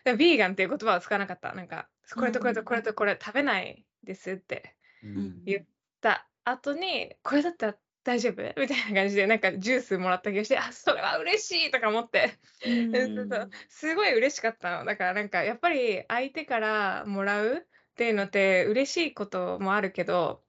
[0.04, 1.52] でビーガンっていう言葉は使わなかった。
[1.54, 4.76] なんか、これとこれとこれとこれ食べないですって。
[5.02, 5.44] うん。
[5.44, 5.66] 言っ
[6.00, 8.42] た後に、これだったら大丈夫？
[8.60, 12.38] みたいな感じで、なんかジュースもらった気がして、あ、それは嬉しいとか思って。
[13.68, 14.84] すごい嬉しかったの。
[14.84, 20.42] だからなんかやっぱり相手からもらうっていうのって嬉しいこともあるけど、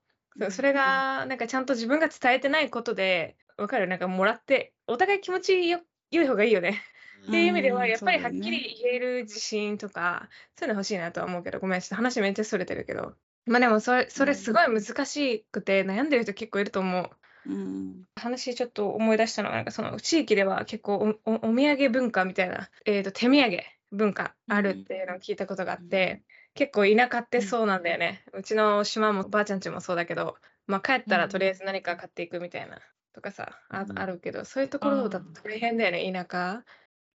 [0.50, 3.86] それがなんかちゃんと自分が伝えてないことで、わかる？
[3.86, 6.82] なんかもらって、お互い気持ちよ良い方がいいよね。
[7.28, 7.88] っていう意味では、うん。
[7.88, 13.14] やっぱりはっきり言える自信とか、そういうの欲しいなとは思うけど、ごめん、ちょっと話めっちゃそれてるけど。
[13.46, 17.10] まあでもそれ、それすごい難しくて悩んでる人結構いると思う。
[17.50, 18.04] うん。
[18.16, 23.58] 話ちょっと思い出したのが、なんかその地域では結構おおお土産文化みたいな、えーと、手土産
[23.90, 26.22] 文化あるっていうのを聞いたことがあって、
[26.54, 28.24] 結構田舎ってそうなんだよね。
[28.32, 32.78] うちの島もおばあちゃんちもそうだけど、まあ帰ったらとりあえず何か買っていくみたいな
[33.14, 33.98] とかさ、あうん。
[33.98, 36.64] あるけど、そういうところだと大変だよね、田舎。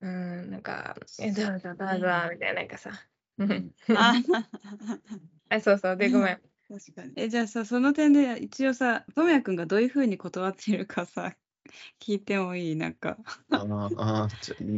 [0.01, 2.91] うん、なんか、え、どうぞどうぞみたいな、なんかさ。
[3.38, 4.13] うんあ
[5.49, 6.41] あそうそう、で、ごめん。
[6.67, 7.13] 確かに。
[7.15, 11.36] え、じゃあさ、その点で一応さ、ともやくんがどういうふうに断っているかさ、
[11.99, 12.75] 聞いてもいい？
[12.75, 13.17] なんか。
[13.49, 14.27] あーあ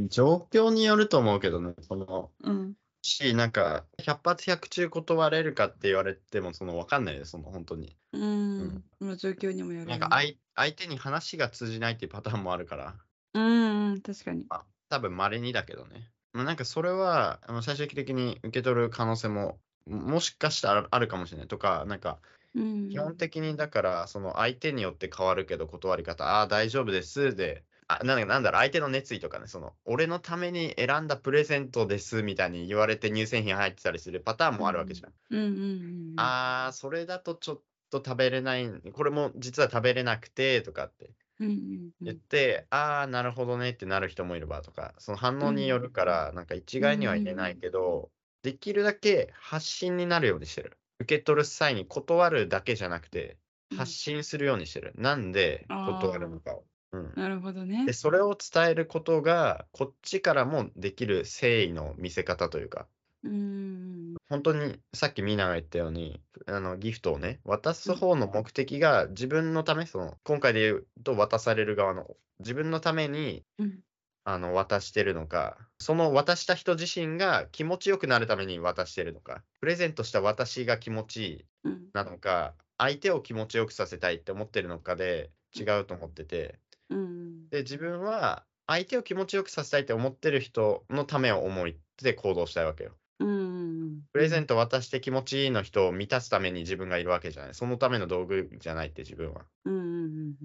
[0.10, 2.75] 状況によると思うけどね、その、うん。
[3.01, 7.97] し、なんか、100発100中断れるかって言われても、その、わかんないです、その、本当に。
[8.12, 8.84] うん。
[8.99, 9.99] まあ状況にもよるよね。
[9.99, 12.97] なんか相、相手に話が通じないっていうパターンもあるから、
[13.34, 14.49] うんうん、確かに。
[14.49, 16.12] まあ、多分稀にだけどね。
[16.34, 22.19] まあなんか、それは、最終的に受け取る可能性も、もしかしたらあるかもしれないとか、なんか、
[22.56, 22.89] うん。
[22.89, 35.13] 基本的にだから、その相手によって変わるけど、断り方、ああ、大丈夫ですで、あなんだなんだろう、相手の熱意とかね、その、俺のために選んだプレゼントですみたいに言われて乳製品入ってたりするパターンもあるわけじゃん。
[35.32, 36.19] うんうんうん。
[36.19, 42.06] ああ、それだとちょっと食べれない、これも実は食べれなくてとかってうんうんうん。
[42.06, 50.80] 言って、ああ、なるほどねってなる人もいればとか、その反応によるから、なんか一概には言えないけど、できるだけ発信になるようにしてる。
[50.99, 53.38] 受け取る際に断るだけじゃなくて、
[53.71, 54.93] うん発信するようにしてる。
[54.95, 56.65] なんであー断るのかを。
[56.91, 57.93] うん、なるほどねで、。
[57.93, 62.88] それを伝えることが、こっちからもできる誠意の見せ方というか、
[63.23, 63.98] うん。
[64.30, 72.06] 本当にさっきミーナが言ったようにあのギフトをね渡す方の目的が自分のためその今回で言うと渡される側の
[72.39, 73.80] 自分のためにうん。
[74.26, 81.88] あの渡してるのかその渡した人自身が気持ちよくなるために渡してるのかプレゼントした私が気持ちいいうん。
[81.94, 87.50] なのか相手を気持ちよくさせたいって思ってるのかで違うと思っててうん。
[87.50, 92.92] で自分は相手を気持ちよくさせたいって思ってる人のためを思いって行動したいわけよ。
[93.19, 94.01] うん。
[94.13, 97.53] プレゼント渡して気持ちいいの人を満たすために自分がいるわけじゃない。
[97.53, 99.45] そのための道具じゃないって自分は。
[99.65, 100.36] うんうん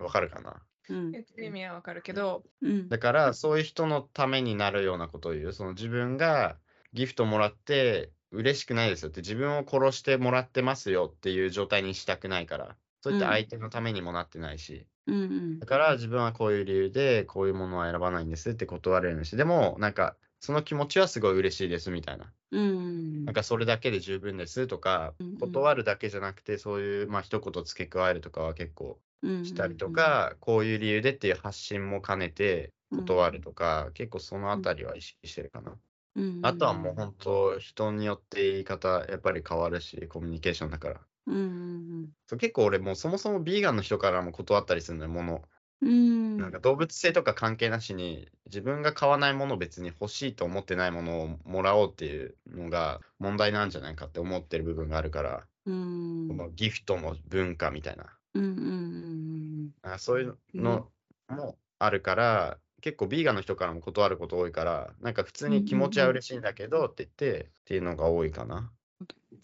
[0.00, 0.62] わかるかな？
[0.88, 1.10] うんうん。
[1.12, 2.88] 言ってる意味はわかるけど、うん。
[2.88, 5.52] だからそういう人のためになるようなことを言う。
[5.52, 6.56] その自分が
[6.92, 35.72] ギフトもらって嬉しくないですよって自分を殺してもらってますよっていう状態にしたくないからそういった相手のためにもなってないし、うんうんだから自分はこういう理由でこういうものは選ばないんですって断れるしでもなんかその気持ちはすごい嬉しいですみたいなうんなんかそれだけで十分ですとかうんうん断るだけじゃなくてそういうまあ一言付け加えるとかは結構うんしたりとか、こういう理由でっていう発信も兼ねて断るとか、結構そのあたりは意識してるかな。
[36.16, 41.00] うんあとはもう本当人によって言い方やっぱり変わるしコミュニケーションだから。
[41.26, 45.42] うん結構俺もうそもそもビーガンの人からも断ったりするのよ、もの。
[45.82, 58.04] うんうんなんか動物性とか関係なしに自分が買わないものを別に欲しいと思ってないものをもらおうっていうのが問題なんじゃないかって思ってる部分があるから、うんこのギフトの文化みたいな。
[58.34, 60.90] うんうんあそういうの
[61.28, 68.70] もあるから、結構ビーガンの人からも断ること多いから、なんか普通に気持ちは嬉しいんだけどって言って、っていうのが多いかな。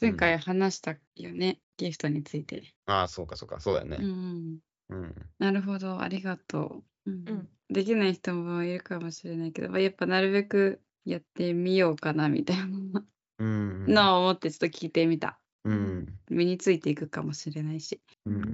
[0.01, 2.75] 前回話したよね、ギフトについて。
[2.87, 3.99] ああ、そうかそうか、そうだよね。
[4.01, 4.59] うん
[5.39, 7.11] なるほど、ありがとう。
[7.11, 13.05] うんうんできない人もいるかもしれないけど、まあやっぱなるべくやってみようかなみたいな
[13.39, 13.87] うん。
[13.87, 15.39] のを思ってちょっと聞いてみた。
[15.65, 16.19] うん。
[16.29, 18.01] 身についていくかもしれないし。
[18.27, 18.31] う。
[18.31, 18.47] うんんっ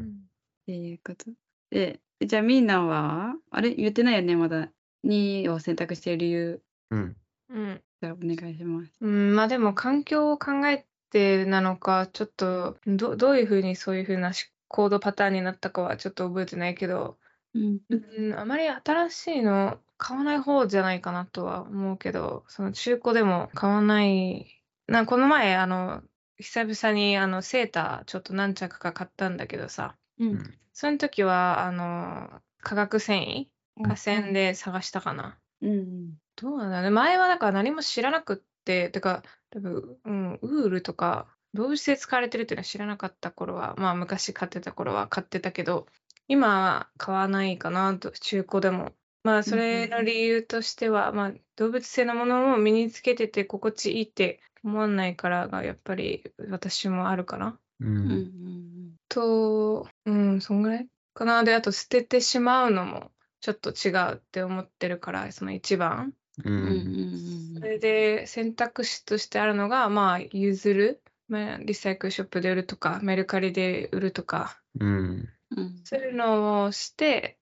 [0.67, 1.31] ていうこと。
[1.71, 3.75] で、じゃあみんなは、あれ？
[3.75, 4.69] 言ってないよね、まだ。
[5.05, 6.63] 2を選択している理由。
[6.91, 7.17] うん。
[7.49, 8.93] うんじゃあお願いします。
[9.01, 17.19] うん、まあでも環境を考えてなのか、ちょっとどどういうふうにそういうふうなし行動パターンになったかはちょっと覚えてないけど、
[17.55, 17.81] うん。
[17.89, 24.63] うん、あまり新しいの買わない方じゃないかなとは思うけど、その中古でも買わない。
[24.87, 26.03] なこの前、あの、
[26.39, 30.55] 久々にあのセーターちょっと何着か買ったんだけどさ、うん。
[30.73, 33.47] その時はあの化学繊維
[33.83, 35.39] 河川で探したかな。
[35.63, 36.15] うん。
[36.37, 36.91] どうなんだろうね。
[36.91, 41.27] 前はだから何も知らなくって、てか、多分、うん、ウールとか
[41.57, 45.87] 動物性使われてるっていうのは知らなかった頃は、まあ昔買ってた頃は買ってたけど、
[46.29, 48.93] 今は買わないかなと、中古でも。
[49.25, 57.59] まあそれの理由としては、まあ動物性のものを身につけてて心地いいって思わないからがやっぱり私もあるかな。
[57.81, 57.85] う。
[57.85, 57.97] うん。
[57.97, 58.97] うんん。
[59.09, 61.43] と、うん、そんぐらいかな。
[61.45, 66.13] で、あと捨ててしまうのもちょっと違うって思ってるから、その一番。
[66.45, 66.49] う。
[66.49, 66.57] うん。
[66.57, 67.55] うんん。
[67.59, 75.29] それで選択肢としてあるのが、まあ、譲る、まあ、リサイクルショップで売るとか、メルカリで売るとか、うん。
[75.51, 75.85] うん。
[75.85, 77.41] そういうのをして、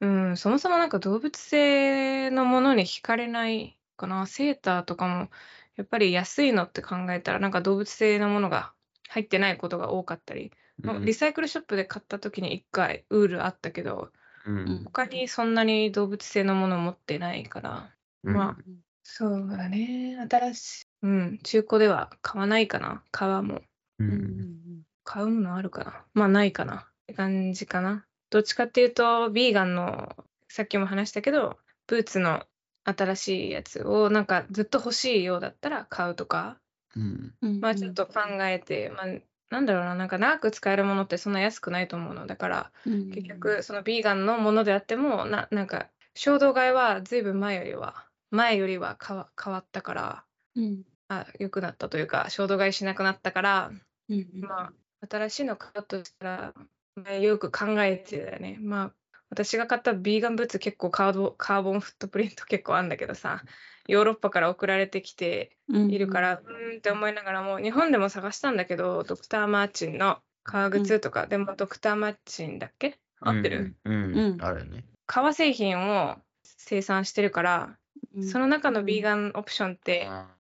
[0.00, 4.26] うん、そもそもなんか動物性のものに惹かれないかな。
[4.26, 5.30] セーターとかも、
[5.76, 8.74] やっぱり安いのって考えたら、なんか動物性のものが
[9.08, 14.12] 入ってないことが多かったり、まあリサイクルショップで買った時に1回ウールあったけど、
[14.44, 14.84] うん。
[14.84, 18.58] 他にそんなに動物性のもの持ってないから、まあ、
[19.02, 20.16] そうだね。
[20.28, 20.89] 新しい。
[21.02, 21.38] うん。
[21.42, 23.02] 中古では買わないかな。
[23.10, 23.62] 革も。
[23.98, 24.04] う。
[24.04, 24.82] うんん。
[25.04, 26.04] 買うものあるかな。
[26.14, 26.76] まあ、ないかな。
[26.76, 28.06] って感じかな。
[28.30, 30.14] どっちかっていうと、ビーガンの、
[30.48, 32.44] さっきも話したけど、ブーツの
[32.84, 36.58] 新しいやつを、なんかずっと欲しいようだったら買うとか、
[36.96, 37.34] うん。
[37.42, 37.60] うん。
[37.60, 39.06] まあちょっと考えて、まあ、
[39.50, 42.26] なんだろうな、なんか長く使えるものってそんな安くないと思うの。
[42.26, 50.24] だから、うん、結局、そのビーガンのものであっても、ななんか、衝動買いはずいぶん前よりは、前よりは変わ変わったから、
[50.56, 50.82] うん。
[51.10, 53.72] あ、良くなったというか、衝動買いしなくなったから、
[54.08, 54.40] うん。
[54.40, 56.54] まあ、新しいの買うとしたら、
[56.94, 58.58] まあよく考えてたよね。
[58.60, 58.92] まあ、
[59.28, 63.42] 私が買ったビーガンブーツ結構カードカーボンフットプリント結構あるんだけどさ、
[63.88, 72.98] ヨーロッパから送られてきているから、うーんって思いながらも、日本でも探したんだけど、ドクター・マーチンの革靴とか、でもドクター・マーチンだっけ？
[73.20, 73.92] 合ってる、うん。
[73.92, 74.42] ううんん。
[74.44, 74.84] あるよね。
[75.06, 77.78] 革製品を生産してるから、
[78.14, 80.08] うん、その中のビーガンオプションって、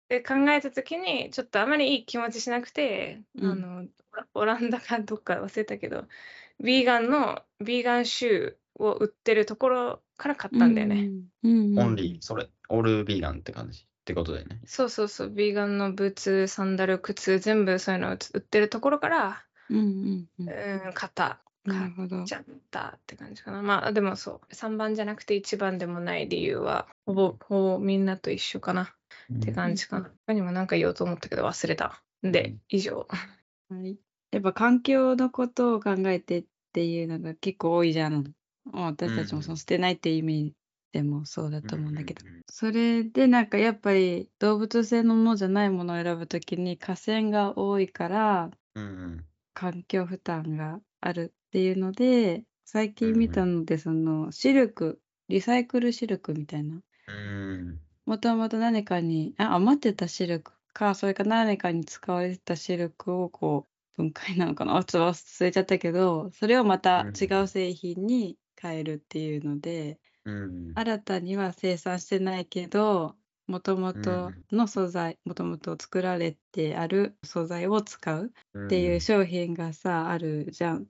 [0.09, 3.85] で考えた時にちょっとあまりいい気持ちしなくて、うんあの
[4.33, 6.05] オランダかどっか忘れたけど
[6.59, 11.11] ビーガンのビーガンシューを売ってるところから買ったんだよね、
[11.43, 11.51] うん。
[11.51, 11.79] うん。
[11.79, 13.81] オンリー、それ、オールビーガンって感じ？
[13.81, 14.59] ってことだよね。
[14.65, 19.77] そうそうそうビーガンのブーツサンダル靴全部そういうのを売ってるところから、うん。
[19.77, 20.27] うん。
[20.39, 20.49] うん。
[20.49, 22.23] うん、買った買っ。
[22.25, 28.95] ちゃったって感じかなまあでもそう3番じゃなくて1番でもない理由はほぼほぼみんなと一緒かな
[29.33, 33.07] って感じかな他にも何か言おうと思ったけど忘れたで以上
[33.69, 33.97] はい。
[34.31, 38.33] やっぱ環境のことを考えてっていうのが結構多いじゃん。
[38.65, 40.53] まあ私たちもその捨てないっていう意味
[40.91, 42.21] でもそうだと思うんだけど。
[42.49, 48.51] それでなんかやっぱり動物性のものじゃないものを選ぶときに河川が多いから。
[49.53, 54.99] 環境負担があるっていうので最近見たのでそのシルク
[55.29, 57.79] リサイクルシルクみたいなうん。
[58.07, 70.73] もともと何かにあ余ってたシルクかそれか何かに使われてたシルクをこう分解なのかなあ ちょっと忘れちゃったけどそれをまた違う製品に変えるっていうので、うん。
[70.73, 80.87] 新たには生産してないけどもともとの素材もともと作られてある素材を使うっていう商品がさあるじゃん。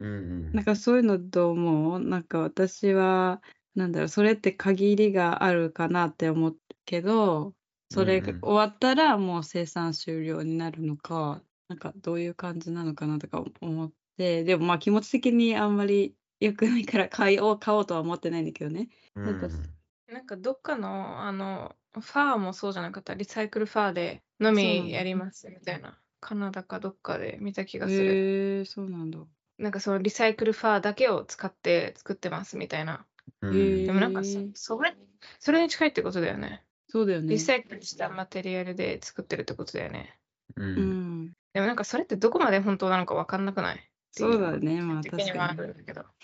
[0.00, 0.14] うんう
[0.50, 0.52] ん。
[0.52, 2.00] なんかそういうのどう思う？
[2.00, 3.40] なんか私は
[3.76, 7.54] なんだろうそれって限りがあるかなって思うけど
[7.90, 18.88] それが終わったらもう生産終了になるのかなんかどういう感じなのかなとか思ってでもまあ気持ち的にあんまり良くないから買おう買おうとは思ってないんだけどね。
[19.14, 19.48] なんか
[20.12, 28.12] なんかどっかのあのファーもそうじゃなかったリサイクルファーでのみやりますみたいなカナダかどっかで見た気がする。
[28.12, 29.18] へえそうなんだ。
[29.58, 33.06] なんかそのリサイクルファーだけを使って作ってますみたいな。
[33.42, 34.94] うんへえでもなんかそそれ
[35.38, 36.64] それに近いってことだよね。
[36.88, 37.38] そうだよねリ。
[37.38, 40.18] サイクルしたマテリアルで作ってるってことだよね。
[40.56, 40.62] う。
[40.62, 41.32] うんん。
[41.52, 43.90] でもなんかそれってどこまで本当なのか分かんなくない？
[44.12, 45.58] そうだねまあ確かに。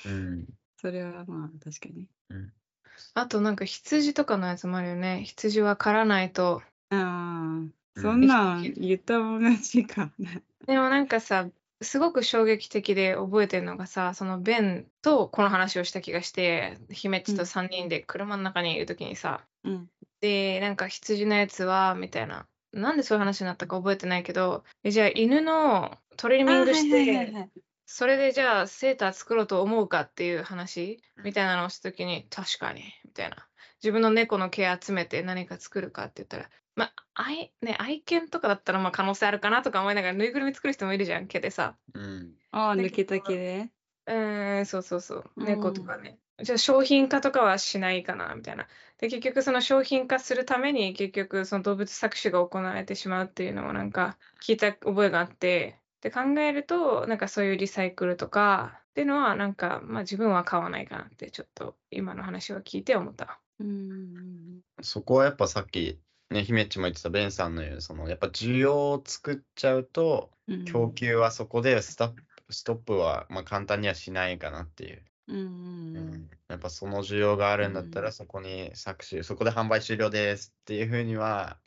[0.05, 0.46] うん。
[0.76, 2.09] それはまあ確かに。
[3.14, 5.22] あとなんか羊とかのやつもあるよね。
[5.24, 6.62] 羊は刈らないと。
[6.90, 10.11] ああうんそんなん言ったもん勝ちか。
[10.66, 11.48] でもなんかさ、
[11.82, 19.88] すごく衝撃的で覚えてるのがさ、そのベンとこの話をした気がして、姫っちと3人で車の中にいるときにさ、うん。
[20.20, 22.46] で、なんか羊のやつは、みたいな。
[22.72, 27.50] なんでそういう話になったか覚えてないけど、えじゃあ犬のトリミングして、はい
[27.94, 33.46] それでじゃあセーター作ろうと思うかっていう話みたいなのをしたときに、確かに、みたいな。
[33.82, 41.76] 自分の猫の毛集めて何か作るかって言ったら、まあ、愛、ね、愛犬とかだったらまあ可能性あるかなとか思いながら、ぬいぐるみ作る人もいるじゃん、毛でさ。
[41.94, 42.34] うん。
[42.52, 43.70] ああ、抜けた毛で。
[44.06, 45.30] うーん、そうそうそう。
[45.36, 46.18] うん猫とかね。
[46.42, 48.66] じゃあ商品化とかはしないかなみたいな。
[48.98, 63.40] で、結局その商品化するために結局その動物搾取が行われてしまうっていうのをなんか聞いた覚えがあって、で考えるとなんかそういうリサイクルとかっていうのはなんかまあ自分は買わないかなってちょっと今の話を聞いて思った。
[63.62, 66.00] うんうんそこはやっぱさっき、
[66.30, 70.30] ね、姫っちも言ってたベンさんの言う、そのやっぱ需要を作っちゃうと。
[70.66, 75.04] 供給はそこでストップ、ストップはまあ簡単にはしないかなっていう。
[75.28, 76.14] うんうんううん。
[76.14, 81.58] んやっぱその需要があるんだったうんらそこに搾取、そこで販売終了ですっていうふうには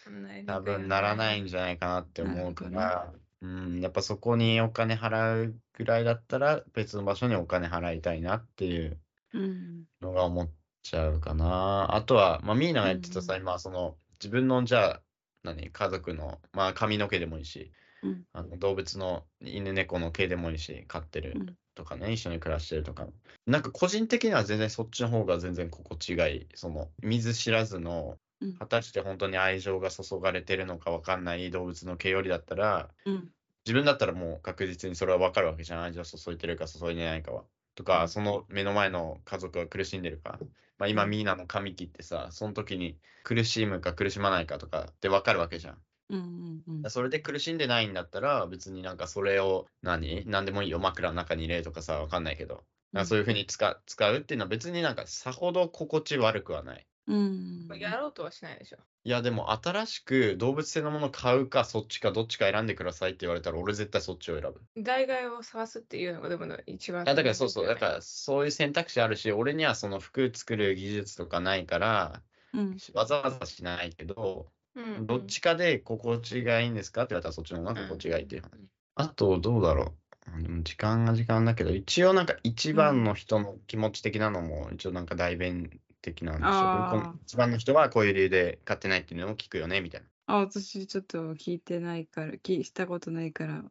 [0.45, 8.99] 多分ならないんじゃないかなって思うから、うん、やっぱそこにお金払うぐらいだったら別の場所にお金払いたいなっていう
[9.33, 9.85] うん。
[10.01, 10.51] のが思っ
[10.85, 11.95] ちゃうかな。
[11.95, 13.41] あとは、まあ、ミーナが言ってたさ、うん。
[13.41, 15.01] 今その自分のじゃあ
[15.43, 17.71] 何家族の、まあ、髪の毛でもいいし、
[18.01, 18.25] うん。
[18.33, 21.55] あの動物の犬猫の毛でもいいし飼ってるうん。
[21.75, 23.07] とかね、一緒に暮らしてるとか。
[23.47, 26.47] なんか個人的には全然そっちの方が全然心地がいい。
[26.55, 28.59] その見ず知らずのうん。
[28.59, 33.31] 果たして本当に愛情が注がれてるのか分かんない動物の毛よりだったらうん。
[33.65, 35.83] 自分だったらもう確実にそれは分かるわけじゃん。
[35.83, 37.45] 愛情注いでるか注いでないかは。
[37.75, 40.39] とか、うんその目の前の家族が苦しんでるか。
[40.77, 45.77] まあ、今うんミーナの髪切ってさその時に苦しむか苦しまないかとかって分かるわけじゃん。
[46.09, 46.19] うん
[46.67, 50.23] うんうんそれで苦しんでないんだったら別になんかそれを何？
[50.27, 56.85] 何でもいいよ枕の中に入れるとかさ分かんないけど、なんかそういうふうに使使うっていうのは別になんかさほど心地悪くはない。
[57.07, 58.77] うんやろうとはしないでしょ。
[59.05, 64.59] いやでも新しく動物性のもの買うかそっちかどっちか選んでくださいって言われたら俺絶対そっちを選ぶ。
[64.81, 78.49] 代替を探すっていうのがでも一番いやだからそうそうだらからそういう選択肢あるし俺にはその服作る技術とかないからうんわざわざしないけど、うんどっちかで心地がいいんですかって言われたらそっちの方が心地がいいっていう話。
[78.95, 79.93] あと、どうだろ
[80.37, 80.41] う。
[80.41, 85.69] でも時間が時間だけど、一応なんか一番の人の気持ち的なのも、一応なんか代弁
[86.05, 87.15] 的なんですよ。
[87.23, 90.07] 一番の人はこういう理由で買ってないっていうのを聞くよね、みたいな。
[90.27, 93.63] あ私ちょっと聞いてないから聞したことないから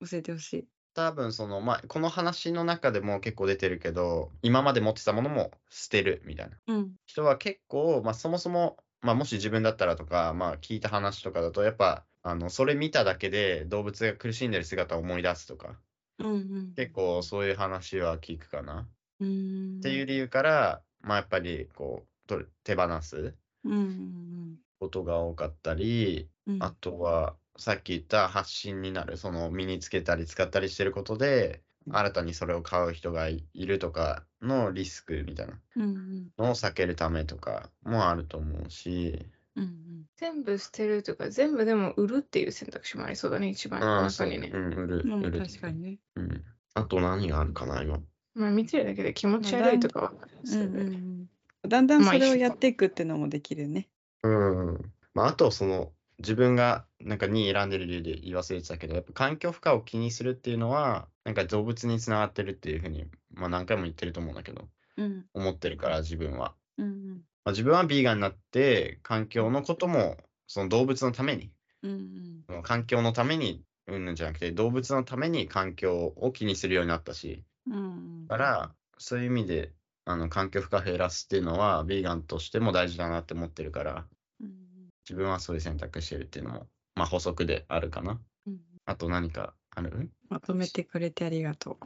[0.00, 0.68] 教えてほしい。
[0.94, 6.56] 多分その、まあ、この話の中でも結構出てるけど、今まで持ってたものも捨てるみたいな。
[6.68, 15.78] うん人は結構、まあ、そもそも、まあ、もし自分だったらとか、まあ、聞いた話とかだと、やっぱ、あの、それ見ただけで動物が苦しんでる姿を思い出すとか、
[16.18, 18.88] うんうん結構そういう話は聞くかな。
[19.20, 23.34] うんっていう理由から、まあ、やっぱりこうと手放す
[23.64, 39.26] うんうんことが多かったり、うんあとはさっき言った発信になるその身につけたり使ったりしてることで新たにそれを買う人がいいるとかのリスクみたいなうんうんのを避けるためとかもあると思うし、
[39.56, 44.58] うん全部捨てるとか全部でも売るっていう選択肢もありそうだね一番うん、中にねう。
[44.58, 45.38] ん、売る、うん売る。
[45.40, 45.98] 確かにね。
[46.16, 46.44] うん。
[46.74, 48.00] あと何があるかな、今。
[48.34, 50.12] まあ見てるだけで気持ち悪いとかは
[50.52, 51.28] うん
[51.68, 53.88] だんだんまあそれをやっていくってのもできるね。
[54.22, 54.92] うん。
[55.14, 66.54] まあ、あと、その、自分がなんか2位選んでる理由で言い忘れてたけど、やっぱ環境負荷を気にするっていうのは、なんか動物につながってるっていうふうに、まあ何回も言ってると思うんだけど、うん思ってるから自分は。
[66.78, 70.16] うんまあ、自分はビーガンになって、環境のことも、
[70.46, 71.50] その動物のために、
[71.82, 79.74] うんうん環境のために、うんじゃなくて、動物のために環境を気にするようになったし、うんだから、そういう意味で、
[80.06, 84.08] あの環境負荷減らすっていうのは、ビーガンとしても大事だなって思ってるから、
[84.40, 88.20] うん自分はそういう選択してるっていうのも、まあ補足であるかな。
[88.46, 90.12] うんあと何かある？
[90.28, 91.78] まとめてくれてありがと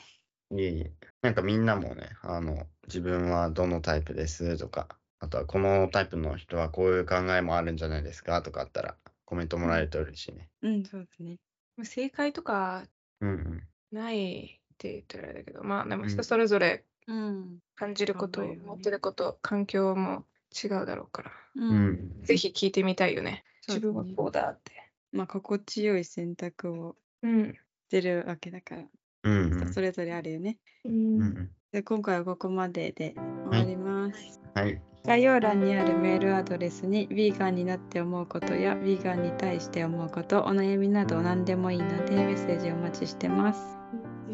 [0.51, 0.93] いえいえ。
[1.23, 4.57] なんかみんなもね、あの、自分はどのタイプです？
[4.59, 4.89] とか、
[5.21, 8.41] あとはこのタイプの人はこういう考えもあるんじゃないですか？
[8.43, 10.49] とかあったら、コメントもらえると嬉しいね。
[10.63, 10.69] う。
[10.69, 11.39] うん、そうですね。
[11.85, 12.89] 正解とか
[13.21, 13.69] うんうん。
[13.91, 17.59] ないって言ったらあれだけど、まあでもうん人それぞれうん。
[17.75, 22.23] 感じること、考えるね持ってること、環境も違うだろうから、ううん。
[22.23, 23.45] ぜひ聞いてみたいよね。
[23.69, 24.73] うですね分はこうだって。
[25.11, 27.55] まあ、心地よい選択をうん。
[27.55, 28.83] してるわけだから、
[29.25, 29.61] うんうん。
[29.61, 30.59] 人それぞれあるよね。
[30.85, 33.15] ううんんで今回はここまでで
[33.51, 34.41] 終わります。
[34.55, 34.63] うん。
[34.63, 34.81] はい。
[35.05, 43.78] 概要欄にあるメールアドレスにヴィーガンになって思うことやヴィーガンに対して思うことお悩みなど何でもいいのでメッセージお待ちしてます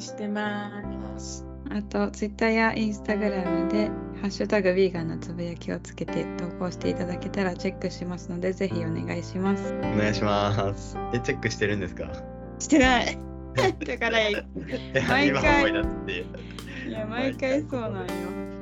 [0.00, 0.70] してま
[1.18, 1.46] す。
[1.70, 3.90] あと Twitter や Instagram で
[4.20, 10.96] 「ハッシュタグヴィーガン」のつぶやきをつけて投稿していただけたらチェックしますのでぜひお願いしますお願いします。
[11.12, 12.10] え、チェックしてるんですか
[12.58, 13.18] してない
[13.86, 14.18] だから
[15.08, 16.90] 毎回い。
[16.90, 17.98] や毎回そうなんよ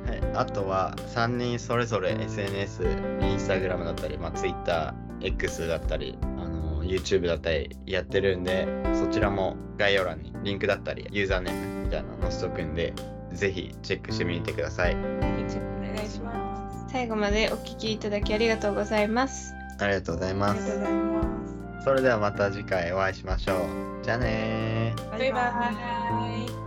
[0.05, 6.42] はい、あとは3人それぞれ SNS、Instagram だったり、まあ、Twitter、X だったり、あ
[6.83, 12.93] の YouTube だったりやってるんで、そちらも概要欄にリンクだったり、ユーザーネームみたいなの載せとくんで、
[13.33, 14.95] ぜひチェックしてみてください。
[14.95, 15.45] お願
[16.05, 16.91] いします。
[16.91, 19.53] 最後までお聞きいただきありがとうございます。
[19.79, 20.55] ありがとうございあます。
[20.55, 24.03] りがとうございますそれではまた次回お会いしましょう。
[24.03, 25.09] じゃあねー。
[25.17, 25.39] バイバ
[26.49, 26.62] イ。